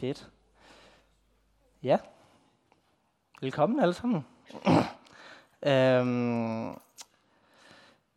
Fedt. 0.00 0.28
Ja. 1.82 1.98
Velkommen 3.40 3.80
alle 3.80 3.94
sammen. 3.94 4.26
øhm, 5.72 6.78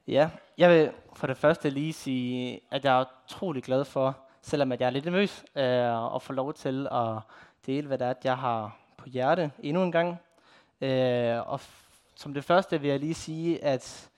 ja, 0.07 0.29
jeg 0.57 0.69
vil 0.69 0.91
for 1.13 1.27
det 1.27 1.37
første 1.37 1.69
lige 1.69 1.93
sige, 1.93 2.59
at 2.71 2.85
jeg 2.85 2.99
er 2.99 3.05
utrolig 3.25 3.63
glad 3.63 3.85
for, 3.85 4.17
selvom 4.41 4.71
at 4.71 4.79
jeg 4.79 4.87
er 4.87 4.91
lidt 4.91 5.05
nervøs, 5.05 5.45
øh, 5.55 6.15
at 6.15 6.21
få 6.21 6.33
lov 6.33 6.53
til 6.53 6.87
at 6.91 7.17
dele, 7.65 7.87
hvad 7.87 7.97
det 7.97 8.07
er, 8.07 8.13
jeg 8.23 8.37
har 8.37 8.77
på 8.97 9.09
hjerte 9.09 9.51
endnu 9.59 9.83
en 9.83 9.91
gang. 9.91 10.17
Øh, 10.81 11.47
og 11.47 11.59
som 12.15 12.33
det 12.33 12.43
første 12.43 12.81
vil 12.81 12.89
jeg 12.89 12.99
lige 12.99 13.13
sige, 13.13 13.63
at 13.63 14.09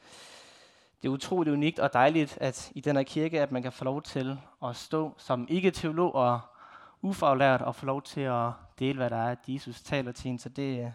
det 1.02 1.08
er 1.08 1.14
utroligt 1.14 1.54
unikt 1.54 1.80
og 1.80 1.94
dejligt, 1.94 2.38
at 2.42 2.72
i 2.76 2.82
den 2.82 2.96
her 2.96 3.04
kirke, 3.04 3.42
at 3.42 3.52
man 3.52 3.64
kan 3.64 3.72
få 3.72 3.84
lov 3.84 4.02
til 4.02 4.38
at 4.66 4.76
stå 4.76 5.14
som 5.18 5.48
ikke-teolog 5.50 6.16
og 6.16 6.40
ufaglært 7.04 7.62
og 7.62 7.76
få 7.76 7.86
lov 7.86 8.02
til 8.02 8.22
at 8.22 8.52
dele, 8.80 8.98
hvad 8.98 9.10
der 9.10 9.16
er, 9.16 9.32
at 9.32 9.40
Jesus 9.48 9.82
taler 9.82 10.12
til 10.12 10.32
en. 10.32 10.40
Så 10.40 10.50
det, 10.50 10.80
øh, 10.80 10.92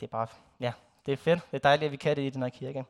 det 0.00 0.02
er 0.02 0.06
bare, 0.06 0.26
ja, 0.60 0.72
det 1.06 1.12
er 1.12 1.16
fedt. 1.16 1.50
Det 1.50 1.56
er 1.56 1.58
dejligt, 1.58 1.86
at 1.86 1.92
vi 1.92 1.96
kan 1.96 2.16
det 2.16 2.22
i 2.22 2.30
den 2.30 2.42
her 2.42 2.48
kirke. 2.48 2.84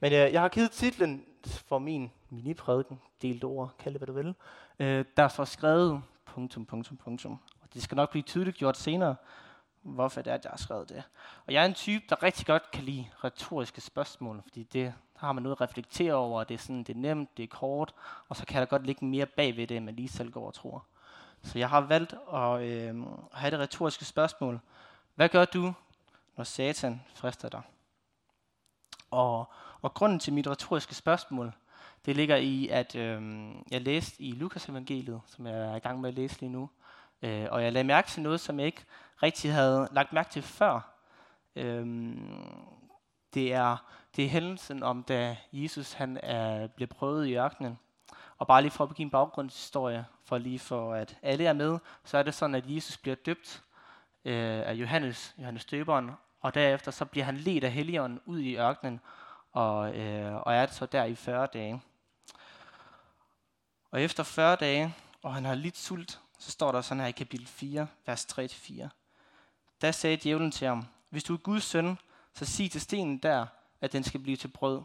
Men 0.00 0.12
øh, 0.12 0.32
jeg 0.32 0.40
har 0.40 0.48
givet 0.48 0.70
titlen 0.70 1.24
for 1.46 1.78
min 1.78 2.10
mini-prædiken, 2.30 3.00
delt 3.22 3.44
ord, 3.44 3.74
kald 3.78 3.94
det 3.94 4.00
hvad 4.00 4.06
du 4.06 4.12
vil. 4.12 4.34
Øh, 4.78 5.04
der 5.16 5.28
står 5.28 5.44
skrevet 5.44 6.02
punktum, 6.24 6.66
punktum, 6.66 6.96
punktum. 6.96 7.32
Og 7.62 7.74
det 7.74 7.82
skal 7.82 7.96
nok 7.96 8.10
blive 8.10 8.22
tydeligt 8.22 8.56
gjort 8.56 8.76
senere, 8.76 9.16
hvorfor 9.94 10.22
det 10.22 10.30
er, 10.30 10.34
at 10.34 10.44
jeg 10.44 10.50
har 10.50 10.56
skrevet 10.56 10.88
det. 10.88 11.02
Og 11.46 11.52
jeg 11.52 11.62
er 11.62 11.66
en 11.66 11.74
type, 11.74 12.04
der 12.08 12.22
rigtig 12.22 12.46
godt 12.46 12.70
kan 12.70 12.84
lide 12.84 13.06
retoriske 13.24 13.80
spørgsmål, 13.80 14.42
fordi 14.42 14.62
det, 14.62 14.94
der 15.20 15.26
har 15.26 15.32
man 15.32 15.42
noget 15.42 15.56
at 15.56 15.60
reflektere 15.60 16.14
over, 16.14 16.44
det 16.44 16.54
er, 16.54 16.58
sådan, 16.58 16.82
det 16.82 16.96
er 16.96 17.00
nemt, 17.00 17.36
det 17.36 17.42
er 17.42 17.46
kort, 17.46 17.94
og 18.28 18.36
så 18.36 18.46
kan 18.46 18.60
der 18.60 18.66
godt 18.66 18.86
ligge 18.86 19.04
mere 19.04 19.26
bag 19.26 19.56
ved 19.56 19.66
det, 19.66 19.76
end 19.76 19.84
man 19.84 19.96
lige 19.96 20.08
selv 20.08 20.30
går 20.30 20.46
og 20.46 20.54
tror. 20.54 20.84
Så 21.42 21.58
jeg 21.58 21.68
har 21.68 21.80
valgt 21.80 22.14
at, 22.32 22.60
øh, 22.60 23.06
have 23.32 23.50
det 23.50 23.58
retoriske 23.58 24.04
spørgsmål. 24.04 24.60
Hvad 25.14 25.28
gør 25.28 25.44
du, 25.44 25.74
når 26.36 26.44
Satan 26.44 27.02
frister 27.14 27.48
dig? 27.48 27.62
Og, 29.10 29.52
og 29.82 29.94
grunden 29.94 30.18
til 30.18 30.32
mit 30.32 30.46
retoriske 30.46 30.94
spørgsmål, 30.94 31.52
det 32.06 32.16
ligger 32.16 32.36
i, 32.36 32.68
at 32.68 32.94
øh, 32.94 33.50
jeg 33.70 33.80
læste 33.80 34.22
i 34.22 34.32
Lukas 34.32 34.68
evangeliet, 34.68 35.20
som 35.26 35.46
jeg 35.46 35.58
er 35.58 35.76
i 35.76 35.78
gang 35.78 36.00
med 36.00 36.08
at 36.08 36.14
læse 36.14 36.40
lige 36.40 36.52
nu, 36.52 36.70
øh, 37.22 37.46
og 37.50 37.64
jeg 37.64 37.72
lagde 37.72 37.86
mærke 37.86 38.08
til 38.08 38.22
noget, 38.22 38.40
som 38.40 38.58
jeg 38.58 38.66
ikke 38.66 38.84
rigtig 39.22 39.52
havde 39.52 39.88
lagt 39.92 40.12
mærke 40.12 40.30
til 40.30 40.42
før. 40.42 40.80
Øh, 41.56 41.86
det 43.34 43.52
er, 43.52 43.76
det 44.16 44.24
er 44.24 44.28
hændelsen 44.28 44.82
om, 44.82 45.02
da 45.02 45.36
Jesus 45.52 45.92
han 45.92 46.16
øh, 46.16 46.22
er, 46.22 46.66
bliver 46.66 46.88
prøvet 46.88 47.26
i 47.26 47.36
ørkenen. 47.36 47.78
Og 48.38 48.46
bare 48.46 48.62
lige 48.62 48.70
for 48.70 48.84
at 48.84 48.94
give 48.94 49.04
en 49.04 49.10
baggrundshistorie, 49.10 50.06
for 50.24 50.38
lige 50.38 50.58
for 50.58 50.94
at 50.94 51.18
alle 51.22 51.44
er 51.44 51.52
med, 51.52 51.78
så 52.04 52.18
er 52.18 52.22
det 52.22 52.34
sådan, 52.34 52.54
at 52.54 52.64
Jesus 52.66 52.96
bliver 52.96 53.14
døbt 53.14 53.62
øh, 54.24 54.68
af 54.68 54.72
Johannes, 54.72 55.34
Johannes 55.38 55.64
døberen, 55.64 56.10
og 56.40 56.54
derefter 56.54 56.90
så 56.90 57.04
bliver 57.04 57.24
han 57.24 57.36
ledt 57.36 57.64
af 57.64 57.72
Helligånden 57.72 58.20
ud 58.24 58.38
i 58.38 58.56
ørkenen, 58.56 59.00
og, 59.52 59.96
øh, 59.96 60.34
og 60.34 60.54
er 60.54 60.66
så 60.66 60.86
der 60.86 61.04
i 61.04 61.14
40 61.14 61.46
dage. 61.46 61.82
Og 63.90 64.00
efter 64.02 64.22
40 64.22 64.56
dage, 64.56 64.94
og 65.22 65.34
han 65.34 65.44
har 65.44 65.54
lidt 65.54 65.76
sult, 65.76 66.20
så 66.38 66.50
står 66.50 66.72
der 66.72 66.80
sådan 66.80 67.00
her 67.00 67.06
i 67.06 67.12
kapitel 67.12 67.46
4, 67.46 67.88
vers 68.06 68.26
3-4. 68.32 68.88
Da 69.82 69.92
sagde 69.92 70.16
djævlen 70.16 70.50
til 70.50 70.66
ham, 70.66 70.86
hvis 71.08 71.24
du 71.24 71.34
er 71.34 71.38
Guds 71.38 71.64
søn, 71.64 71.98
så 72.34 72.44
sig 72.44 72.70
til 72.70 72.80
stenen 72.80 73.18
der, 73.18 73.46
at 73.80 73.92
den 73.92 74.04
skal 74.04 74.20
blive 74.20 74.36
til 74.36 74.48
brød. 74.48 74.82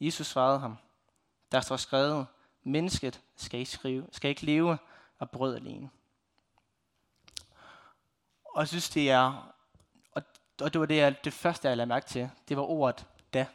Jesus 0.00 0.26
svarede 0.26 0.58
ham, 0.58 0.76
der 1.52 1.60
står 1.60 1.76
skrevet, 1.76 2.26
mennesket 2.62 3.20
skal 3.36 3.60
ikke, 3.60 3.70
skrive, 3.70 4.06
skal 4.12 4.30
ikke 4.30 4.44
leve 4.44 4.78
af 5.20 5.30
brød 5.30 5.56
alene. 5.56 5.90
Og 8.44 8.60
jeg 8.60 8.68
synes, 8.68 8.90
det 8.90 9.10
er, 9.10 9.52
og, 10.12 10.22
og 10.60 10.72
det 10.72 10.80
var 10.80 10.86
det, 10.86 10.96
jeg, 10.96 11.24
det 11.24 11.32
første, 11.32 11.68
jeg 11.68 11.76
lagde 11.76 11.88
mærke 11.88 12.06
til, 12.06 12.30
det 12.48 12.56
var 12.56 12.62
ordet 12.62 13.06
da. 13.34 13.46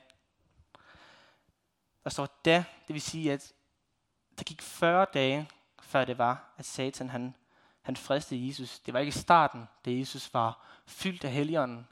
Der 2.04 2.10
står 2.10 2.40
da, 2.46 2.66
det 2.88 2.94
vil 2.94 3.02
sige, 3.02 3.34
at 3.34 3.54
der 4.38 4.44
gik 4.44 4.62
40 4.62 5.08
dage, 5.14 5.50
før 5.94 6.06
det 6.06 6.18
var, 6.18 6.54
at 6.58 6.66
Satan 6.66 7.10
han, 7.10 7.36
han 7.82 7.96
fristede 7.96 8.48
Jesus. 8.48 8.80
Det 8.80 8.94
var 8.94 9.00
ikke 9.00 9.10
i 9.10 9.12
starten, 9.12 9.68
da 9.86 9.92
Jesus 9.92 10.34
var 10.34 10.66
fyldt 10.86 11.24
af 11.24 11.32
helligånden. 11.32 11.88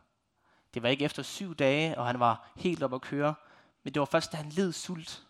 Det 0.73 0.83
var 0.83 0.89
ikke 0.89 1.05
efter 1.05 1.23
syv 1.23 1.55
dage, 1.55 1.97
og 1.97 2.05
han 2.07 2.19
var 2.19 2.51
helt 2.55 2.83
op 2.83 2.93
at 2.93 3.01
køre. 3.01 3.35
Men 3.83 3.93
det 3.93 3.99
var 3.99 4.05
først, 4.05 4.31
da 4.31 4.37
han 4.37 4.49
led 4.49 4.71
sult. 4.71 5.23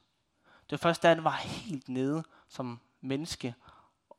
Det 0.64 0.72
var 0.72 0.78
først, 0.78 1.04
da 1.04 1.08
han 1.08 1.24
var 1.24 1.36
helt 1.36 1.90
nede 1.90 2.24
som 2.48 2.80
menneske, 3.02 3.56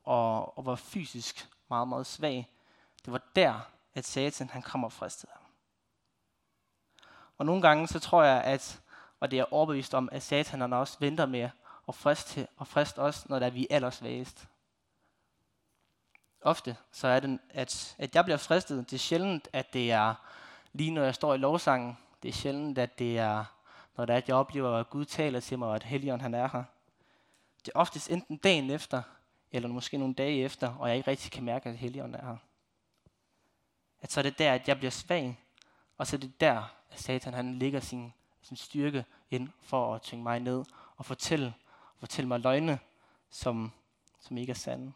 og, 0.03 0.57
og 0.57 0.65
var 0.65 0.75
fysisk 0.75 1.49
meget, 1.69 1.87
meget 1.87 2.05
svag. 2.05 2.49
Det 3.05 3.13
var 3.13 3.21
der, 3.35 3.59
at 3.93 4.05
Satan 4.05 4.49
han 4.49 4.61
kom 4.61 4.83
og 4.83 4.91
fristede 4.91 5.31
ham. 5.35 5.43
Og 7.37 7.45
nogle 7.45 7.61
gange, 7.61 7.87
så 7.87 7.99
tror 7.99 8.23
jeg, 8.23 8.43
at, 8.43 8.81
og 9.19 9.31
det 9.31 9.39
er 9.39 9.53
overbevist 9.53 9.93
om, 9.93 10.09
at 10.11 10.23
Satan 10.23 10.61
han 10.61 10.73
også 10.73 10.97
venter 10.99 11.25
med 11.25 11.49
og 11.87 11.95
frist, 11.95 12.27
til, 12.27 12.47
og 12.57 12.67
frist 12.67 12.99
os, 12.99 13.29
når 13.29 13.39
der 13.39 13.45
er 13.45 13.49
vi 13.49 13.67
er 13.69 13.75
allersvagest. 13.75 14.47
Ofte 16.41 16.77
så 16.91 17.07
er 17.07 17.19
det, 17.19 17.39
at, 17.49 17.95
at 17.97 18.15
jeg 18.15 18.23
bliver 18.23 18.37
fristet. 18.37 18.89
Det 18.91 18.95
er 18.95 18.99
sjældent, 18.99 19.47
at 19.53 19.73
det 19.73 19.91
er 19.91 20.15
lige 20.73 20.91
når 20.91 21.03
jeg 21.03 21.15
står 21.15 21.33
i 21.33 21.37
lovsangen. 21.37 21.97
Det 22.23 22.29
er 22.29 22.33
sjældent, 22.33 22.77
at 22.77 22.99
det 22.99 23.19
er, 23.19 23.45
når 23.97 24.05
det 24.05 24.13
er, 24.13 24.17
at 24.17 24.27
jeg 24.27 24.35
oplever, 24.35 24.79
at 24.79 24.89
Gud 24.89 25.05
taler 25.05 25.39
til 25.39 25.59
mig, 25.59 25.67
og 25.67 25.75
at 25.75 25.83
Helligånden 25.83 26.21
han 26.21 26.33
er 26.33 26.49
her. 26.53 26.63
Det 27.65 27.71
er 27.75 27.79
oftest 27.79 28.11
enten 28.11 28.37
dagen 28.37 28.69
efter, 28.69 29.01
eller 29.51 29.69
måske 29.69 29.97
nogle 29.97 30.13
dage 30.13 30.43
efter, 30.43 30.75
og 30.75 30.89
jeg 30.89 30.97
ikke 30.97 31.11
rigtig 31.11 31.31
kan 31.31 31.43
mærke, 31.43 31.69
at 31.69 31.77
Helligånden 31.77 32.15
er 32.15 32.25
her. 32.25 32.37
At 34.01 34.11
så 34.11 34.19
er 34.19 34.23
det 34.23 34.39
der, 34.39 34.53
at 34.53 34.67
jeg 34.67 34.77
bliver 34.77 34.91
svag, 34.91 35.39
og 35.97 36.07
så 36.07 36.15
er 36.15 36.19
det 36.19 36.41
der, 36.41 36.73
at 36.91 36.99
Satan 36.99 37.33
han 37.33 37.59
ligger 37.59 37.79
sin, 37.79 38.13
sin 38.41 38.57
styrke 38.57 39.05
ind 39.31 39.49
for 39.61 39.95
at 39.95 40.01
tynge 40.01 40.23
mig 40.23 40.39
ned 40.39 40.65
og 40.97 41.05
fortælle, 41.05 41.53
fortælle 42.03 42.27
mig 42.27 42.39
løgne, 42.39 42.79
som, 43.29 43.71
som 44.19 44.37
ikke 44.37 44.51
er 44.51 44.55
sande. 44.55 44.93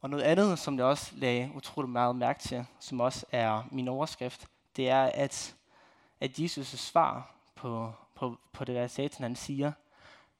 Og 0.00 0.10
noget 0.10 0.22
andet, 0.22 0.58
som 0.58 0.76
jeg 0.76 0.84
også 0.84 1.12
lagde 1.16 1.50
utrolig 1.54 1.90
meget 1.90 2.16
mærke 2.16 2.40
til, 2.40 2.66
som 2.78 3.00
også 3.00 3.26
er 3.32 3.62
min 3.70 3.88
overskrift, 3.88 4.48
det 4.76 4.88
er, 4.88 5.02
at, 5.04 5.56
at 6.20 6.38
Jesus' 6.38 6.76
svar 6.76 7.34
på, 7.54 7.92
på, 8.14 8.36
på 8.52 8.64
det, 8.64 8.74
der 8.74 8.86
Satan 8.86 9.22
han 9.22 9.36
siger, 9.36 9.72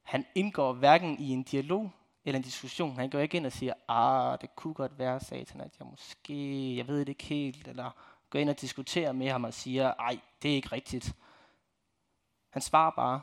han 0.02 0.26
indgår 0.34 0.72
hverken 0.72 1.18
i 1.18 1.30
en 1.30 1.42
dialog 1.42 1.90
eller 2.24 2.38
en 2.38 2.44
diskussion. 2.44 2.96
Han 2.96 3.10
går 3.10 3.18
ikke 3.18 3.36
ind 3.36 3.46
og 3.46 3.52
siger, 3.52 3.74
ah, 3.88 4.38
det 4.40 4.56
kunne 4.56 4.74
godt 4.74 4.98
være, 4.98 5.20
Satan, 5.20 5.60
at 5.60 5.78
jeg 5.78 5.86
måske, 5.86 6.76
jeg 6.76 6.88
ved 6.88 6.98
det 7.00 7.08
ikke 7.08 7.24
helt, 7.24 7.68
eller 7.68 7.90
går 8.30 8.38
ind 8.38 8.50
og 8.50 8.60
diskuterer 8.60 9.12
med 9.12 9.30
ham 9.30 9.44
og 9.44 9.54
siger, 9.54 9.94
ej, 9.98 10.20
det 10.42 10.50
er 10.50 10.54
ikke 10.54 10.72
rigtigt. 10.72 11.14
Han 12.50 12.62
svarer 12.62 12.90
bare 12.90 13.20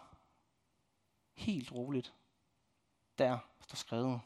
helt 1.47 1.71
roligt. 1.71 2.13
Der 3.17 3.39
står 3.61 3.75
skrevet. 3.75 4.21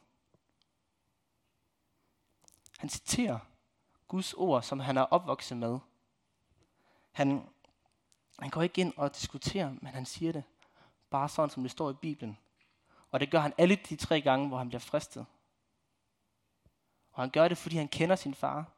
Han 2.78 2.90
citerer 2.90 3.40
Guds 4.08 4.34
ord, 4.34 4.64
som 4.64 4.80
han 4.80 4.98
er 4.98 5.02
opvokset 5.02 5.58
med. 5.58 5.80
Han, 7.12 7.50
han 8.40 8.50
går 8.50 8.62
ikke 8.62 8.82
ind 8.82 8.94
og 8.98 9.16
diskuterer, 9.16 9.70
men 9.70 9.94
han 9.94 10.06
siger 10.06 10.32
det 10.32 10.44
bare 11.10 11.30
sådan, 11.30 11.50
som 11.50 11.64
det 11.64 11.72
står 11.72 11.90
i 11.90 11.94
Bibelen. 11.94 12.38
Og 13.12 13.20
det 13.20 13.32
gør 13.32 13.40
han 13.40 13.54
alle 13.58 13.76
de 13.76 13.96
tre 13.96 14.22
gange, 14.22 14.48
hvor 14.48 14.58
han 14.58 14.68
bliver 14.68 14.80
fristet. 14.80 15.26
Og 17.12 17.24
han 17.24 17.30
gør 17.30 17.48
det, 17.48 17.58
fordi 17.58 17.78
han 17.78 17.88
kender 17.88 18.16
sin 18.16 18.34
far. 18.34 18.72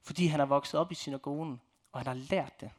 Fordi 0.00 0.26
han 0.26 0.40
er 0.40 0.44
vokset 0.44 0.80
op 0.80 0.92
i 0.92 0.94
synagogen, 0.94 1.60
og 1.92 2.00
han 2.00 2.06
har 2.06 2.14
lært 2.14 2.60
det. 2.60 2.70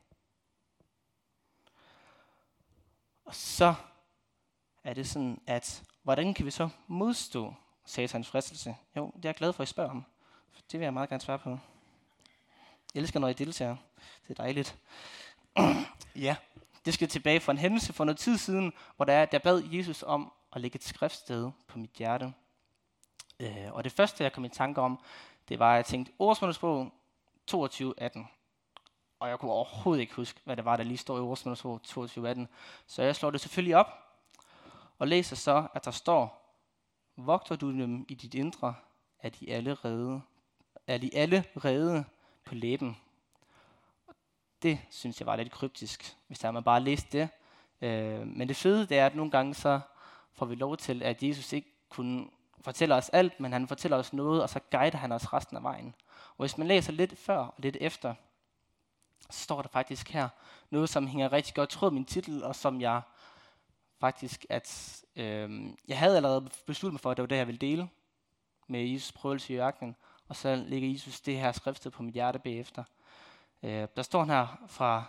Og 3.26 3.36
så 3.36 3.76
er 4.88 4.94
det 4.94 5.10
sådan, 5.10 5.42
at 5.48 5.84
hvordan 6.04 6.34
kan 6.34 6.46
vi 6.46 6.52
så 6.52 6.70
modstå 6.88 7.54
satans 7.86 8.28
fristelse? 8.28 8.76
Jo, 8.96 9.12
det 9.16 9.26
er 9.26 9.30
jeg 9.30 9.36
glad 9.36 9.54
for, 9.54 9.64
at 9.64 9.70
I 9.70 9.72
spørger 9.72 9.90
om. 9.90 10.06
Det 10.72 10.80
vil 10.80 10.86
jeg 10.86 10.94
meget 10.94 11.10
gerne 11.10 11.22
svare 11.22 11.40
på. 11.40 11.50
Jeg 12.94 13.02
elsker, 13.02 13.20
når 13.20 13.28
I 13.28 13.34
deltager. 13.34 13.76
Det 14.28 14.40
er 14.40 14.44
dejligt. 14.44 14.78
ja, 16.28 16.36
det 16.86 16.94
skal 16.94 17.08
tilbage 17.08 17.40
fra 17.40 17.52
en 17.52 17.58
hændelse 17.58 17.94
for 17.94 18.06
noget 18.06 18.18
tid 18.18 18.38
siden, 18.38 18.74
hvor 18.96 19.06
der, 19.06 19.26
der 19.26 19.40
bad 19.40 19.64
Jesus 19.64 20.04
om 20.04 20.34
at 20.54 20.62
lægge 20.62 20.76
et 20.76 20.84
skriftsted 20.84 21.52
på 21.68 21.80
mit 21.80 21.92
hjerte. 21.92 22.34
Øh, 23.40 23.74
og 23.74 23.84
det 23.84 23.92
første, 23.92 24.24
jeg 24.24 24.34
kom 24.34 24.46
i 24.46 24.50
tanke 24.50 24.82
om, 24.82 25.00
det 25.50 25.60
var, 25.60 25.72
at 25.72 25.78
jeg 25.78 25.86
tænkte, 25.86 26.12
ordsmålsbog 26.20 26.94
22.18. 27.52 28.26
Og 29.20 29.30
jeg 29.30 29.40
kunne 29.40 29.52
overhovedet 29.52 30.02
ikke 30.02 30.14
huske, 30.14 30.40
hvad 30.44 30.56
det 30.56 30.66
var, 30.66 30.78
der 30.78 30.84
lige 30.84 30.98
står 30.98 31.18
i 31.18 31.22
ordsmålsbog 31.22 31.82
22.18. 31.88 32.46
Så 32.88 33.04
jeg 33.04 33.16
slår 33.16 33.32
det 33.32 33.42
selvfølgelig 33.42 33.76
op, 33.76 34.07
og 35.00 35.08
læser 35.08 35.36
så, 35.36 35.68
at 35.74 35.86
der 35.86 35.92
står, 35.92 36.44
Vogter 37.20 37.56
du 37.56 37.72
dem 37.72 38.06
i 38.10 38.14
dit 38.14 38.34
indre, 38.34 38.76
er 39.20 39.30
de 39.30 39.52
alle 39.52 39.74
redde 39.74 40.22
er 40.88 40.98
de 40.98 41.16
alle 41.16 41.46
redde 41.56 42.04
på 42.46 42.56
læben. 42.56 42.98
Det 44.62 44.80
synes 44.90 45.20
jeg 45.20 45.26
var 45.28 45.36
lidt 45.36 45.52
kryptisk, 45.52 46.18
hvis 46.28 46.40
der 46.40 46.52
man 46.52 46.64
bare 46.64 46.80
læste 46.80 47.20
det. 47.20 47.30
Øh, 47.82 48.28
men 48.28 48.48
det 48.48 48.56
fede 48.56 48.86
det 48.88 48.98
er, 48.98 49.06
at 49.06 49.16
nogle 49.16 49.32
gange 49.32 49.54
så 49.54 49.80
får 50.34 50.46
vi 50.46 50.56
lov 50.56 50.78
til, 50.78 51.04
at 51.04 51.24
Jesus 51.24 51.54
ikke 51.54 51.74
kun 51.90 52.32
fortæller 52.62 52.96
os 52.96 53.10
alt, 53.10 53.40
men 53.40 53.54
han 53.54 53.68
fortæller 53.68 53.98
os 53.98 54.14
noget, 54.14 54.44
og 54.44 54.50
så 54.50 54.60
guider 54.72 54.98
han 54.98 55.12
os 55.12 55.34
resten 55.34 55.58
af 55.58 55.64
vejen. 55.64 55.96
Og 56.38 56.44
hvis 56.44 56.58
man 56.58 56.68
læser 56.68 56.92
lidt 56.92 57.18
før 57.18 57.38
og 57.38 57.54
lidt 57.58 57.78
efter, 57.82 58.14
så 59.30 59.40
står 59.42 59.62
der 59.62 59.70
faktisk 59.70 60.10
her 60.10 60.30
noget, 60.70 60.90
som 60.90 61.08
hænger 61.08 61.32
rigtig 61.32 61.56
godt 61.56 61.70
tråd 61.70 61.92
min 61.92 62.06
titel, 62.06 62.44
og 62.44 62.56
som 62.56 62.82
jeg 62.82 63.02
faktisk, 64.00 64.46
at 64.50 65.02
øh, 65.16 65.74
jeg 65.88 66.00
havde 66.00 66.16
allerede 66.16 66.50
besluttet 66.66 66.94
mig 66.94 67.00
for, 67.00 67.12
at 67.12 67.18
det 67.18 67.24
var 67.24 67.28
det, 67.28 67.38
jeg 67.38 67.48
ville 67.48 67.60
dele 67.60 67.90
med 68.68 68.86
Jesus 68.86 69.12
prøvelse 69.12 69.54
i 69.54 69.58
ørkenen, 69.58 69.96
og 70.28 70.36
så 70.36 70.56
ligger 70.56 70.90
Jesus 70.92 71.22
det 71.22 71.40
her 71.40 71.52
skriftet 71.52 71.94
på 71.94 72.04
mit 72.04 72.14
hjerte 72.14 72.40
bagefter. 72.40 72.84
Øh, 73.64 73.88
der 73.96 74.02
står 74.02 74.24
her 74.24 74.64
fra 74.68 75.04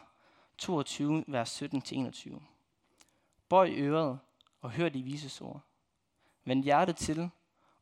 22, 0.59 1.25
vers 1.27 1.51
17 1.51 1.83
til 1.83 1.99
21. 1.99 2.41
Bøj 3.49 3.71
øret 3.77 4.19
og 4.61 4.71
hør 4.71 4.89
de 4.89 5.03
vises 5.03 5.41
ord. 5.41 5.61
Vend 6.45 6.65
hjertet 6.65 6.97
til 6.97 7.31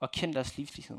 og 0.00 0.10
kend 0.10 0.34
deres 0.34 0.56
livlighed. 0.56 0.98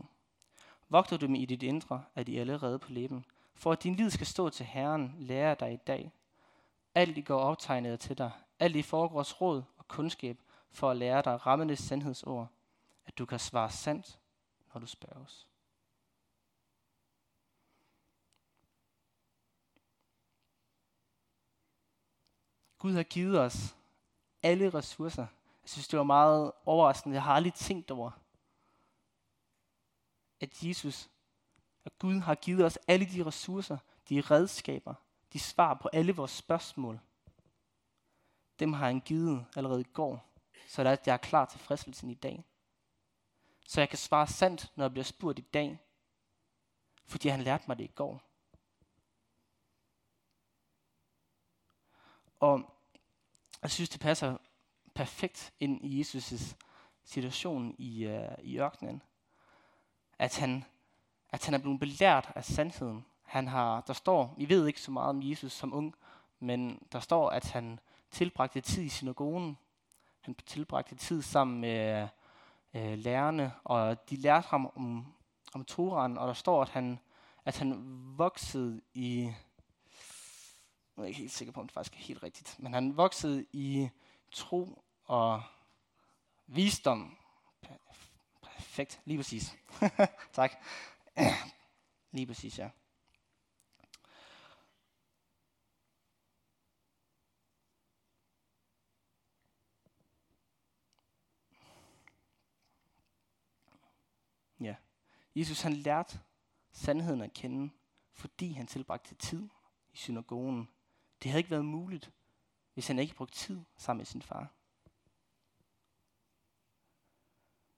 Vogter 0.90 1.18
du 1.18 1.26
dem 1.26 1.36
i 1.36 1.46
dit 1.46 1.64
indre, 1.64 2.04
at 2.16 2.28
de 2.28 2.40
allerede 2.40 2.80
på 2.80 2.92
læben. 2.92 3.26
For 3.56 3.72
at 3.72 3.84
din 3.84 3.96
liv 3.96 4.10
skal 4.10 4.28
stå 4.28 4.50
til 4.50 4.66
Herren, 4.66 5.16
lærer 5.20 5.56
dig 5.56 5.74
i 5.74 5.80
dag. 5.88 6.12
Alt 6.96 7.18
i 7.18 7.22
går 7.22 7.40
optegnet 7.40 8.00
til 8.00 8.18
dig. 8.18 8.32
Alt 8.60 8.76
i 8.76 8.82
foregårs 8.82 9.42
råd 9.42 9.64
og 9.88 9.96
kundskab 9.96 10.42
for 10.72 10.92
at 10.92 10.98
lære 10.98 11.22
dig 11.22 11.46
rammende 11.46 11.76
sandhedsord. 11.76 12.48
At 13.06 13.18
du 13.18 13.26
kan 13.26 13.40
svare 13.40 13.72
sandt, 13.72 14.20
når 14.74 14.80
du 14.80 14.86
spørges. 14.86 15.48
Gud 22.78 22.94
har 22.94 23.04
givet 23.04 23.40
os 23.40 23.76
alle 24.44 24.70
ressourcer. 24.70 25.28
Jeg 25.64 25.70
synes, 25.70 25.88
det 25.88 25.98
var 25.98 26.06
meget 26.06 26.52
overraskende. 26.66 27.14
Jeg 27.14 27.24
har 27.24 27.34
aldrig 27.34 27.54
tænkt 27.54 27.92
over, 27.92 28.12
at 30.40 30.64
Jesus, 30.64 31.10
at 31.86 32.00
Gud 32.00 32.20
har 32.20 32.36
givet 32.36 32.66
os 32.66 32.80
alle 32.88 33.06
de 33.06 33.26
ressourcer, 33.26 33.78
de 34.10 34.22
redskaber, 34.22 34.94
de 35.34 35.40
svar 35.40 35.74
på 35.74 35.90
alle 35.94 36.16
vores 36.16 36.32
spørgsmål. 36.32 37.00
Dem 38.60 38.74
har 38.74 38.86
han 38.86 39.00
givet 39.00 39.46
allerede 39.56 39.82
i 39.82 39.92
går, 39.94 40.26
så 40.68 40.82
at 40.82 41.08
jeg 41.08 41.14
er 41.14 41.18
klar 41.18 41.46
til 41.46 41.60
fristelsen 41.60 42.10
i 42.10 42.14
dag. 42.14 42.44
Så 43.68 43.82
jeg 43.82 43.90
kan 43.90 43.98
svare 43.98 44.28
sandt, 44.28 44.72
når 44.76 44.84
jeg 44.84 44.92
bliver 44.92 45.04
spurgt 45.04 45.40
i 45.40 45.46
dag, 45.54 45.80
fordi 47.06 47.28
han 47.28 47.42
lærte 47.42 47.64
mig 47.68 47.78
det 47.78 47.84
i 47.84 47.94
går. 47.96 48.22
Og 52.40 52.78
jeg 53.62 53.72
synes, 53.72 53.90
det 53.90 54.02
passer 54.02 54.38
perfekt 54.96 55.54
ind 55.60 55.86
i 55.86 56.02
Jesus' 56.02 56.56
situation 57.04 57.76
i, 57.78 58.08
uh, 58.08 58.44
i 58.44 58.60
ørkenen. 58.60 59.02
At 60.20 60.38
han, 60.38 60.66
at 61.30 61.46
han 61.46 61.54
er 61.54 61.58
blevet 61.58 61.80
belært 61.80 62.32
af 62.36 62.46
sandheden. 62.46 63.06
Han 63.24 63.48
har, 63.48 63.82
der 63.82 63.94
står, 63.94 64.34
vi 64.38 64.50
ved 64.50 64.68
ikke 64.68 64.82
så 64.82 64.92
meget 64.92 65.10
om 65.10 65.22
Jesus 65.24 65.54
som 65.54 65.74
ung, 65.74 65.96
men 66.40 66.88
der 66.92 67.00
står, 67.00 67.30
at 67.30 67.52
han 67.52 67.80
tilbragte 68.12 68.62
tid 68.62 68.84
i 68.84 68.90
synagogen. 68.90 69.58
Han 70.22 70.36
tilbragte 70.46 70.96
tid 70.96 71.22
sammen 71.22 71.62
med 71.62 72.08
øh, 72.74 72.98
lærerne, 72.98 73.54
og 73.64 74.10
de 74.10 74.16
lærte 74.16 74.48
ham 74.48 74.72
om, 74.76 75.14
om 75.54 75.66
Toran, 75.66 76.18
og 76.18 76.28
der 76.28 76.34
står, 76.34 76.62
at 76.62 76.70
han, 76.70 77.00
at 77.46 77.58
han 77.58 77.84
voksede 78.18 78.82
i 78.94 79.32
nu 80.98 81.04
er 81.04 81.06
jeg 81.06 81.10
ikke 81.10 81.20
helt 81.20 81.32
sikker 81.32 81.52
på, 81.52 81.60
om 81.60 81.68
det 81.68 81.74
faktisk 81.74 81.94
er 81.94 82.04
helt 82.04 82.24
rigtigt, 82.24 82.56
men 82.60 82.74
han 82.74 82.98
voksede 82.98 83.46
i 83.54 83.90
tro 84.32 84.84
og 85.04 85.44
visdom. 86.48 87.18
Perfekt, 88.42 89.02
lige 89.06 89.18
præcis. 89.18 89.58
tak. 90.34 90.52
lige 92.12 92.28
præcis, 92.28 92.60
ja. 92.60 92.64
Ja. 92.64 92.70
Jesus 105.38 105.62
han 105.62 105.74
lærte 105.74 106.20
sandheden 106.72 107.22
at 107.22 107.34
kende, 107.34 107.74
fordi 108.14 108.52
han 108.52 108.68
tilbragte 108.68 109.16
tid 109.16 109.50
i 109.94 109.98
synagogen 109.98 110.70
det 111.24 111.32
havde 111.32 111.40
ikke 111.40 111.52
været 111.52 111.66
muligt, 111.66 112.12
hvis 112.74 112.88
han 112.88 113.00
ikke 113.00 113.16
brugt 113.16 113.34
tid 113.34 113.62
sammen 113.78 114.00
med 114.00 114.06
sin 114.06 114.22
far. 114.22 114.48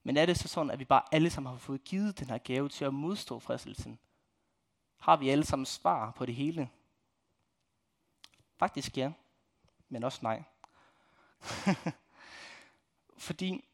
Men 0.04 0.18
er 0.18 0.26
det 0.26 0.38
så 0.38 0.48
sådan, 0.48 0.72
at 0.72 0.80
vi 0.80 0.86
bare 0.86 1.04
alle 1.12 1.30
sammen 1.30 1.52
har 1.52 1.58
fået 1.60 1.84
givet 1.84 2.20
den 2.20 2.30
her 2.30 2.38
gave 2.38 2.70
til 2.70 2.86
at 2.86 2.94
modstå 2.94 3.40
fristelsen? 3.40 4.00
Har 4.98 5.18
vi 5.18 5.30
alle 5.30 5.46
sammen 5.46 5.66
svar 5.66 6.12
på 6.12 6.26
det 6.26 6.36
hele? 6.36 6.70
Faktisk 8.58 8.98
ja, 8.98 9.12
men 9.90 10.04
også 10.04 10.20
nej. 10.22 10.44
Fordi 13.28 13.66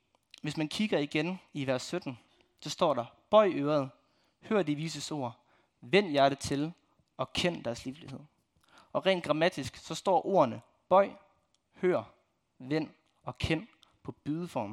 hvis 0.42 0.58
man 0.58 0.70
kigger 0.70 1.00
igen 1.00 1.40
i 1.54 1.68
vers 1.68 1.82
17, 1.82 2.20
så 2.60 2.70
står 2.70 2.94
der, 2.94 3.06
bøj 3.36 3.52
øret, 3.56 3.90
hør 4.42 4.64
de 4.64 4.76
vises 4.76 5.12
ord, 5.12 5.46
vend 5.82 6.10
hjertet 6.10 6.40
til 6.40 6.74
og 7.18 7.34
kend 7.34 7.64
deres 7.64 7.86
livlighed. 7.86 8.20
Og 8.92 9.06
rent 9.06 9.24
grammatisk, 9.24 9.76
så 9.76 9.96
står 9.96 10.26
ordene 10.26 10.62
bøj, 10.90 11.12
hør, 11.74 12.04
vend 12.60 12.90
og 13.24 13.38
kend 13.38 13.68
på 14.04 14.12
bydeform. 14.12 14.72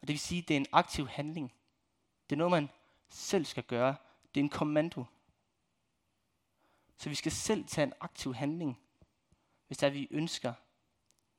det 0.00 0.08
vil 0.08 0.18
sige, 0.18 0.42
at 0.42 0.48
det 0.48 0.54
er 0.54 0.60
en 0.60 0.66
aktiv 0.72 1.08
handling. 1.08 1.54
Det 2.30 2.36
er 2.36 2.38
noget, 2.38 2.50
man 2.50 2.68
selv 3.08 3.44
skal 3.44 3.64
gøre. 3.64 3.96
Det 4.34 4.40
er 4.40 4.44
en 4.44 4.50
kommando. 4.50 5.04
Så 6.96 7.08
vi 7.08 7.14
skal 7.14 7.32
selv 7.32 7.64
tage 7.64 7.86
en 7.86 7.92
aktiv 8.00 8.34
handling, 8.34 8.80
hvis 9.66 9.78
der 9.78 9.90
vi 9.90 10.08
ønsker, 10.10 10.54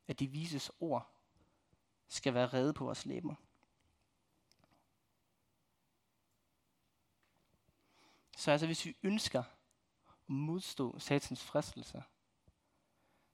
at 0.07 0.19
de 0.19 0.27
vises 0.27 0.71
ord 0.79 1.07
skal 2.07 2.33
være 2.33 2.47
redde 2.47 2.73
på 2.73 2.85
vores 2.85 3.05
læber. 3.05 3.35
Så 8.43 8.51
altså, 8.51 8.65
hvis 8.65 8.85
vi 8.85 8.95
ønsker 9.03 9.39
at 9.39 9.45
modstå 10.27 10.99
satans 10.99 11.43
fristelser, 11.43 12.01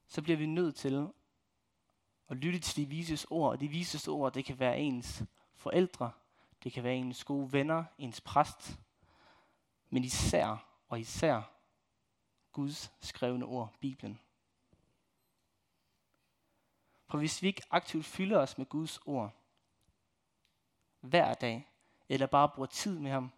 så 0.07 0.21
bliver 0.21 0.38
vi 0.38 0.45
nødt 0.45 0.75
til 0.75 1.07
at 2.27 2.38
lytte 2.38 2.59
til 2.59 2.75
de 2.75 2.85
vises 2.85 3.25
ord. 3.29 3.51
Og 3.51 3.59
de 3.59 3.67
vises 3.67 4.07
ord, 4.07 4.33
det 4.33 4.45
kan 4.45 4.59
være 4.59 4.79
ens 4.79 5.23
forældre, 5.53 6.11
det 6.63 6.71
kan 6.71 6.83
være 6.83 6.95
ens 6.95 7.23
gode 7.23 7.53
venner, 7.53 7.83
ens 7.97 8.21
præst, 8.21 8.79
men 9.89 10.04
især 10.04 10.80
og 10.87 10.99
især 10.99 11.42
Guds 12.51 12.92
skrevne 13.01 13.45
ord, 13.45 13.73
Bibelen. 13.80 14.19
For 17.07 17.18
hvis 17.18 17.42
vi 17.42 17.47
ikke 17.47 17.63
aktivt 17.71 18.06
fylder 18.06 18.39
os 18.39 18.57
med 18.57 18.66
Guds 18.66 18.97
ord 19.06 19.31
hver 20.99 21.33
dag, 21.33 21.68
eller 22.09 22.28
bare 22.28 22.49
bruger 22.49 22.68
tid 22.68 22.99
med 22.99 23.11
ham, 23.11 23.31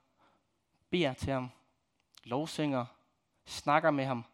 beder 0.90 1.14
til 1.14 1.34
ham, 1.34 1.52
lovsynger, 2.24 2.86
snakker 3.46 3.92
med 3.92 4.06
ham, 4.06 4.26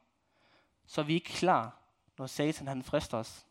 så 0.86 1.02
er 1.02 1.06
vi 1.06 1.14
ikke 1.14 1.30
klar, 1.30 1.82
når 2.18 2.28
Satan 2.28 2.68
han 2.68 2.84
frister 2.84 3.18
os. 3.18 3.46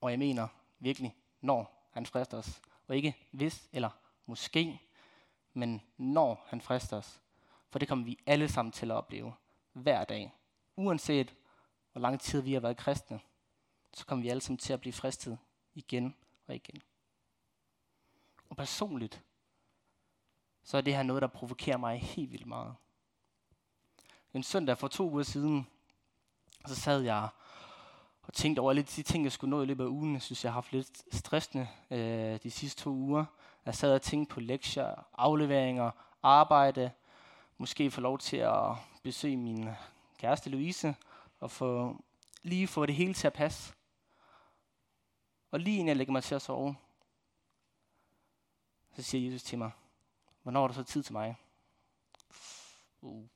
Og 0.00 0.10
jeg 0.10 0.18
mener 0.18 0.48
virkelig, 0.78 1.16
når 1.40 1.88
han 1.90 2.06
frister 2.06 2.38
os. 2.38 2.62
Og 2.88 2.96
ikke 2.96 3.28
hvis 3.30 3.68
eller 3.72 3.90
måske, 4.26 4.80
men 5.52 5.82
når 5.96 6.46
han 6.48 6.60
frister 6.60 6.96
os. 6.96 7.20
For 7.70 7.78
det 7.78 7.88
kommer 7.88 8.04
vi 8.04 8.18
alle 8.26 8.48
sammen 8.48 8.72
til 8.72 8.90
at 8.90 8.96
opleve 8.96 9.34
hver 9.72 10.04
dag. 10.04 10.32
Uanset 10.76 11.34
hvor 11.92 12.00
lang 12.00 12.20
tid 12.20 12.40
vi 12.40 12.52
har 12.52 12.60
været 12.60 12.76
kristne, 12.76 13.20
så 13.92 14.06
kommer 14.06 14.22
vi 14.22 14.28
alle 14.28 14.40
sammen 14.40 14.58
til 14.58 14.72
at 14.72 14.80
blive 14.80 14.92
fristet 14.92 15.38
igen 15.74 16.14
og 16.46 16.54
igen. 16.54 16.82
Og 18.48 18.56
personligt, 18.56 19.22
så 20.64 20.76
er 20.76 20.80
det 20.80 20.96
her 20.96 21.02
noget, 21.02 21.22
der 21.22 21.28
provokerer 21.28 21.76
mig 21.76 22.00
helt 22.00 22.32
vildt 22.32 22.46
meget 22.46 22.74
en 24.34 24.42
søndag 24.42 24.78
for 24.78 24.88
to 24.88 25.10
uger 25.10 25.22
siden, 25.22 25.66
så 26.66 26.74
sad 26.74 27.00
jeg 27.00 27.28
og 28.22 28.34
tænkte 28.34 28.60
over 28.60 28.70
alle 28.70 28.82
de 28.82 29.02
ting, 29.02 29.24
jeg 29.24 29.32
skulle 29.32 29.50
nå 29.50 29.62
i 29.62 29.66
løbet 29.66 29.84
af 29.84 29.88
ugen. 29.88 30.14
Jeg 30.14 30.22
synes, 30.22 30.44
jeg 30.44 30.52
har 30.52 30.54
haft 30.54 30.72
lidt 30.72 31.14
stressende 31.14 31.68
øh, 31.90 32.42
de 32.42 32.50
sidste 32.50 32.82
to 32.82 32.90
uger. 32.90 33.24
Jeg 33.66 33.74
sad 33.74 33.94
og 33.94 34.02
tænkte 34.02 34.34
på 34.34 34.40
lektier, 34.40 35.06
afleveringer, 35.18 35.90
arbejde, 36.22 36.90
måske 37.58 37.90
få 37.90 38.00
lov 38.00 38.18
til 38.18 38.36
at 38.36 38.72
besøge 39.02 39.36
min 39.36 39.68
kæreste 40.18 40.50
Louise, 40.50 40.94
og 41.40 41.50
få, 41.50 42.00
lige 42.42 42.66
få 42.66 42.86
det 42.86 42.94
hele 42.94 43.14
til 43.14 43.26
at 43.26 43.32
passe. 43.32 43.74
Og 45.50 45.60
lige 45.60 45.74
inden 45.74 45.88
jeg 45.88 45.96
lægger 45.96 46.12
mig 46.12 46.22
til 46.22 46.34
at 46.34 46.42
sove, 46.42 46.76
så 48.96 49.02
siger 49.02 49.24
Jesus 49.30 49.42
til 49.42 49.58
mig, 49.58 49.70
hvornår 50.44 50.62
er 50.62 50.66
der 50.68 50.74
så 50.74 50.82
tid 50.82 51.02
til 51.02 51.12
mig? 51.12 51.36
Uh. 53.00 53.28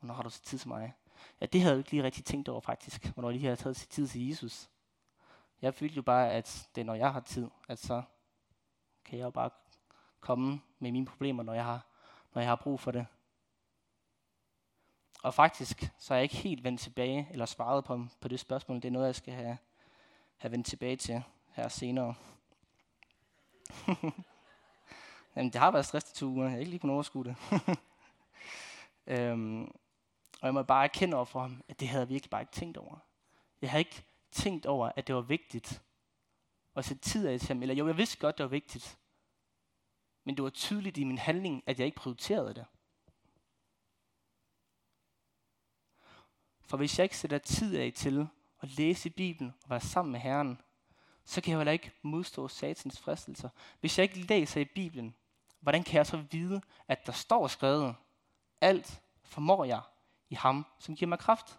Hvornår 0.00 0.14
har 0.14 0.22
du 0.22 0.30
så 0.30 0.42
tid 0.42 0.58
til 0.58 0.68
mig? 0.68 0.94
Ja, 1.40 1.46
det 1.46 1.60
havde 1.60 1.72
jeg 1.72 1.78
ikke 1.78 1.90
lige 1.90 2.02
rigtig 2.02 2.24
tænkt 2.24 2.48
over 2.48 2.60
faktisk, 2.60 3.06
hvornår 3.06 3.30
lige 3.30 3.48
har 3.48 3.54
taget 3.54 3.76
tid 3.76 4.08
til 4.08 4.28
Jesus. 4.28 4.70
Jeg 5.62 5.74
følte 5.74 5.96
jo 5.96 6.02
bare, 6.02 6.32
at 6.32 6.68
det 6.74 6.80
er, 6.80 6.84
når 6.84 6.94
jeg 6.94 7.12
har 7.12 7.20
tid, 7.20 7.48
at 7.68 7.78
så 7.78 8.02
kan 9.04 9.18
jeg 9.18 9.24
jo 9.24 9.30
bare 9.30 9.50
komme 10.20 10.60
med 10.78 10.92
mine 10.92 11.06
problemer, 11.06 11.42
når 11.42 11.54
jeg 11.54 11.64
har, 11.64 11.86
når 12.34 12.42
jeg 12.42 12.50
har 12.50 12.56
brug 12.56 12.80
for 12.80 12.90
det. 12.90 13.06
Og 15.22 15.34
faktisk, 15.34 15.92
så 15.98 16.14
er 16.14 16.18
jeg 16.18 16.22
ikke 16.22 16.36
helt 16.36 16.64
vendt 16.64 16.80
tilbage, 16.80 17.28
eller 17.30 17.46
svaret 17.46 17.84
på, 17.84 18.06
på 18.20 18.28
det 18.28 18.40
spørgsmål. 18.40 18.76
Det 18.76 18.84
er 18.84 18.92
noget, 18.92 19.06
jeg 19.06 19.14
skal 19.14 19.34
have, 19.34 19.58
have 20.36 20.52
vendt 20.52 20.66
tilbage 20.66 20.96
til 20.96 21.22
her 21.52 21.68
senere. 21.68 22.14
Jamen, 25.36 25.52
det 25.52 25.60
har 25.60 25.70
været 25.70 25.86
stress 25.86 26.12
to 26.12 26.26
uger. 26.26 26.44
Jeg 26.44 26.54
er 26.54 26.58
ikke 26.58 26.70
lige 26.70 26.80
på 26.80 26.92
overskue 26.92 27.24
det. 27.24 27.36
øhm, 29.06 29.62
og 30.40 30.46
jeg 30.46 30.54
må 30.54 30.62
bare 30.62 30.84
erkende 30.84 31.16
over 31.16 31.24
for 31.24 31.40
ham, 31.40 31.62
at 31.68 31.80
det 31.80 31.88
havde 31.88 32.00
jeg 32.00 32.08
virkelig 32.08 32.30
bare 32.30 32.42
ikke 32.42 32.52
tænkt 32.52 32.76
over. 32.76 32.98
Jeg 33.62 33.70
havde 33.70 33.80
ikke 33.80 34.04
tænkt 34.32 34.66
over, 34.66 34.92
at 34.96 35.06
det 35.06 35.14
var 35.14 35.20
vigtigt 35.20 35.82
at 36.76 36.84
sætte 36.84 37.02
tid 37.02 37.28
af 37.28 37.40
til 37.40 37.48
ham. 37.48 37.62
Eller 37.62 37.74
jo, 37.74 37.86
jeg 37.86 37.96
vidste 37.96 38.18
godt, 38.18 38.38
det 38.38 38.44
var 38.44 38.50
vigtigt. 38.50 38.98
Men 40.24 40.36
det 40.36 40.42
var 40.42 40.50
tydeligt 40.50 40.98
i 40.98 41.04
min 41.04 41.18
handling, 41.18 41.62
at 41.66 41.78
jeg 41.78 41.86
ikke 41.86 41.96
prioriterede 41.96 42.54
det. 42.54 42.66
For 46.60 46.76
hvis 46.76 46.98
jeg 46.98 47.04
ikke 47.04 47.18
sætter 47.18 47.38
tid 47.38 47.78
af 47.78 47.92
til 47.96 48.28
at 48.62 48.68
læse 48.68 49.08
i 49.08 49.12
Bibelen 49.12 49.54
og 49.64 49.70
være 49.70 49.80
sammen 49.80 50.12
med 50.12 50.20
Herren, 50.20 50.60
så 51.30 51.40
kan 51.40 51.50
jeg 51.50 51.58
heller 51.58 51.72
ikke 51.72 51.92
modstå 52.02 52.48
satans 52.48 53.00
fristelser. 53.00 53.48
Hvis 53.80 53.98
jeg 53.98 54.02
ikke 54.02 54.18
læser 54.18 54.60
i 54.60 54.64
Bibelen, 54.64 55.14
hvordan 55.60 55.84
kan 55.84 55.96
jeg 55.96 56.06
så 56.06 56.16
vide, 56.16 56.62
at 56.88 57.06
der 57.06 57.12
står 57.12 57.46
skrevet, 57.46 57.94
alt 58.60 59.02
formår 59.22 59.64
jeg 59.64 59.80
i 60.30 60.34
ham, 60.34 60.66
som 60.78 60.96
giver 60.96 61.08
mig 61.08 61.18
kraft? 61.18 61.58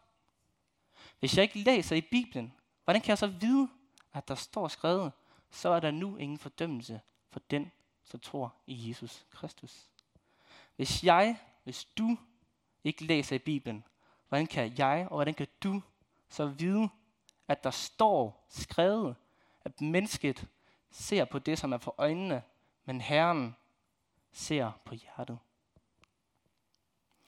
Hvis 1.20 1.38
jeg 1.38 1.44
ikke 1.44 1.60
læser 1.60 1.96
i 1.96 2.02
Bibelen, 2.02 2.54
hvordan 2.84 3.02
kan 3.02 3.10
jeg 3.10 3.18
så 3.18 3.28
vide, 3.28 3.70
at 4.14 4.28
der 4.28 4.36
står 4.36 4.68
skrevet, 4.68 5.12
så 5.52 5.70
er 5.70 5.80
der 5.80 5.92
nu 5.92 6.18
ingen 6.18 6.38
fordømmelse 6.38 7.02
for 7.30 7.40
den, 7.40 7.72
som 8.04 8.20
tror 8.20 8.54
i 8.68 8.90
Jesus 8.90 9.26
Kristus. 9.30 9.88
Hvis 10.76 11.04
jeg, 11.04 11.38
hvis 11.64 11.86
du 11.86 12.18
ikke 12.84 13.06
læser 13.06 13.36
i 13.36 13.40
Bibelen, 13.40 13.84
hvordan 14.30 14.48
kan 14.48 14.74
jeg 14.78 15.08
og 15.10 15.16
hvordan 15.16 15.34
kan 15.34 15.48
du 15.64 15.82
så 16.30 16.46
vide, 16.46 16.90
at 17.48 17.64
der 17.64 17.72
står 17.72 18.46
skrevet, 18.50 19.16
at 19.66 19.82
mennesket 19.82 20.48
ser 20.92 21.26
på 21.26 21.40
det, 21.40 21.60
som 21.60 21.74
er 21.74 21.78
for 21.78 21.96
øjnene, 21.98 22.44
men 22.86 23.02
Herren 23.02 23.56
ser 24.32 24.72
på 24.86 24.96
hjertet. 24.96 25.40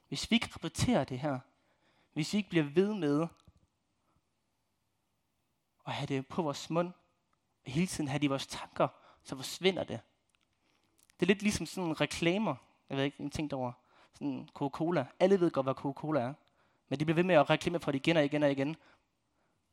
Hvis 0.08 0.32
vi 0.32 0.36
ikke 0.36 0.50
repeterer 0.56 1.04
det 1.04 1.20
her, 1.20 1.40
hvis 2.14 2.34
vi 2.34 2.38
ikke 2.38 2.50
bliver 2.50 2.66
ved 2.66 2.94
med 2.94 3.28
at 5.88 5.94
have 5.94 6.08
det 6.08 6.28
på 6.28 6.42
vores 6.42 6.70
mund, 6.70 6.92
og 7.66 7.72
hele 7.72 7.88
tiden 7.88 8.08
have 8.08 8.20
det 8.20 8.26
i 8.26 8.28
vores 8.28 8.48
tanker, 8.48 8.88
så 9.24 9.36
forsvinder 9.36 9.84
det. 9.84 10.00
Det 11.20 11.26
er 11.26 11.28
lidt 11.28 11.42
ligesom 11.42 11.66
sådan 11.66 11.90
en 11.90 12.02
reklamer. 12.02 12.56
Jeg 12.90 12.98
ved 12.98 13.06
ikke, 13.06 13.20
en 13.20 13.30
ting 13.30 13.54
over. 13.54 13.72
Sådan 14.14 14.50
Coca-Cola. 14.54 15.06
Alle 15.20 15.40
ved 15.40 15.52
godt, 15.52 15.66
hvad 15.66 15.74
Coca-Cola 15.74 16.20
er. 16.20 16.34
Men 16.90 17.00
de 17.00 17.06
bliver 17.06 17.16
ved 17.16 17.24
med 17.24 17.36
at 17.36 17.50
reklamere 17.50 17.82
for 17.82 17.92
det 17.92 18.00
igen 18.00 18.18
og 18.18 18.26
igen 18.26 18.44
og 18.44 18.52
igen. 18.52 18.76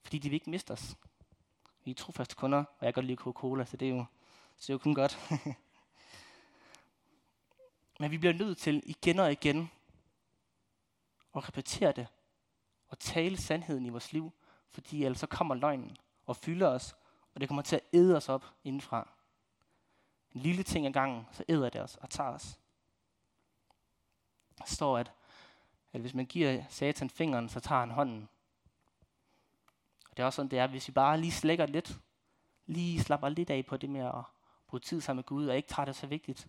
Fordi 0.03 0.19
de 0.19 0.29
vil 0.29 0.35
ikke 0.35 0.51
miste 0.51 0.71
os. 0.71 0.97
Vi 1.85 1.91
er 1.91 1.95
trofaste 1.95 2.37
kunder, 2.37 2.59
og 2.59 2.87
jeg 2.87 2.95
kan 2.95 3.03
godt 3.03 3.07
lide 3.07 3.17
Coca-Cola, 3.17 3.65
så 3.65 3.77
det 3.77 3.89
er 3.89 3.93
jo, 3.93 4.05
så 4.57 4.63
det 4.63 4.71
er 4.71 4.75
jo 4.75 4.79
kun 4.79 4.95
godt. 4.95 5.19
Men 8.01 8.11
vi 8.11 8.19
bliver 8.19 8.33
nødt 8.35 8.59
til 8.59 8.83
igen 8.87 9.19
og 9.19 9.33
igen 9.33 9.71
at 11.37 11.49
repetere 11.49 11.93
det 11.93 12.07
og 12.89 12.99
tale 12.99 13.37
sandheden 13.37 13.87
i 13.87 13.89
vores 13.89 14.13
liv, 14.13 14.33
fordi 14.69 15.05
ellers 15.05 15.21
så 15.21 15.27
kommer 15.27 15.55
løgnen 15.55 15.97
og 16.27 16.37
fylder 16.37 16.69
os, 16.69 16.97
og 17.35 17.41
det 17.41 17.49
kommer 17.49 17.63
til 17.63 17.77
at 17.77 17.83
æde 17.93 18.17
os 18.17 18.29
op 18.29 18.45
indenfra. 18.65 19.09
En 20.33 20.41
lille 20.41 20.63
ting 20.63 20.87
ad 20.87 20.93
gangen, 20.93 21.27
så 21.33 21.45
æder 21.49 21.69
det 21.69 21.81
os 21.81 21.97
og 21.97 22.11
tager 22.11 22.31
os. 22.31 22.61
Der 24.59 24.65
står, 24.67 24.99
at, 24.99 25.13
at 25.93 26.01
hvis 26.01 26.15
man 26.15 26.27
giver 26.27 26.65
satan 26.69 27.11
fingeren, 27.11 27.49
så 27.49 27.61
tager 27.61 27.81
han 27.81 27.91
hånden. 27.91 28.29
Det 30.21 30.25
er 30.25 30.27
også 30.27 30.37
sådan, 30.37 30.51
det 30.51 30.59
er, 30.59 30.67
hvis 30.67 30.89
vi 30.89 30.93
bare 30.93 31.21
lige 31.21 31.33
slækker 31.33 31.67
lidt, 31.67 31.99
lige 32.67 33.01
slapper 33.01 33.29
lidt 33.29 33.51
af 33.51 33.67
på 33.67 33.77
det 33.77 33.91
med 33.91 34.01
at 34.01 34.25
bruge 34.67 34.81
tid 34.81 35.01
sammen 35.01 35.19
med 35.19 35.25
Gud, 35.25 35.47
og 35.47 35.57
ikke 35.57 35.69
tager 35.69 35.85
det 35.85 35.97
så 35.97 36.07
vigtigt, 36.07 36.49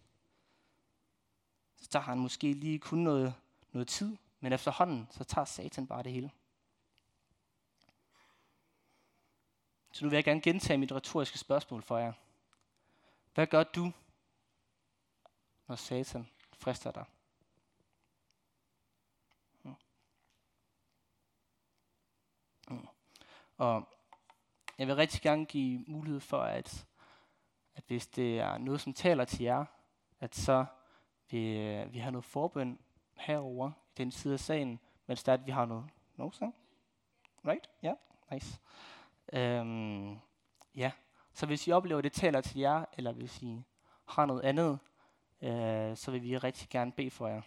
så 1.78 1.88
tager 1.90 2.04
han 2.04 2.20
måske 2.20 2.54
lige 2.54 2.80
kun 2.80 3.00
noget, 3.00 3.34
noget 3.72 3.88
tid, 3.88 4.18
men 4.40 4.54
efterhånden, 4.54 5.08
så 5.12 5.24
tager 5.24 5.46
satan 5.46 5.88
bare 5.88 6.04
det 6.04 6.12
hele. 6.12 6.32
Så 9.92 10.06
nu 10.06 10.10
vil 10.10 10.18
jeg 10.18 10.24
gerne 10.24 10.42
gentage 10.42 10.78
mit 10.78 10.92
retoriske 10.92 11.38
spørgsmål 11.38 11.82
for 11.82 11.98
jer. 11.98 12.14
Hvad 13.34 13.48
gør 13.48 13.64
du, 13.64 13.92
når 15.68 15.76
satan 15.76 16.30
frister 16.54 16.92
dig? 16.92 17.06
Og 23.62 23.88
jeg 24.78 24.88
vil 24.88 24.96
rigtig 24.96 25.22
gerne 25.22 25.46
give 25.46 25.84
mulighed 25.88 26.20
for, 26.20 26.42
at, 26.42 26.88
at 27.76 27.84
hvis 27.88 28.08
det 28.08 28.40
er 28.40 28.58
noget, 28.58 28.82
som 28.82 28.94
taler 28.94 29.26
til 29.26 29.44
jer, 29.44 29.66
at 30.20 30.36
så 30.36 30.66
vil 31.32 31.94
vi 31.94 32.00
har 32.00 32.12
noget 32.12 32.26
forbøn 32.26 32.80
herover 33.16 33.72
i 33.72 33.94
den 33.98 34.12
side 34.12 34.34
af 34.34 34.40
sagen, 34.40 34.80
mens 35.08 35.24
der 35.24 35.32
er, 35.32 35.38
at 35.38 35.46
vi 35.46 35.52
har 35.52 35.66
noget 35.66 35.86
no 36.16 36.32
sang. 36.32 36.56
Right? 37.48 37.70
Ja, 37.84 37.88
yeah. 37.88 37.98
nice. 38.32 38.60
Um, 39.62 40.20
ja, 40.76 40.92
så 41.34 41.46
hvis 41.46 41.68
I 41.68 41.72
oplever, 41.72 41.98
at 41.98 42.04
det 42.04 42.14
taler 42.14 42.42
til 42.42 42.60
jer, 42.60 42.86
eller 42.98 43.12
hvis 43.12 43.42
I 43.42 43.64
har 44.06 44.26
noget 44.26 44.42
andet, 44.42 44.80
øh, 45.42 45.98
så 45.98 46.12
vil 46.12 46.24
vi 46.24 46.38
rigtig 46.38 46.70
gerne 46.70 46.92
bede 46.92 47.12
for 47.12 47.28
jer. 47.28 47.42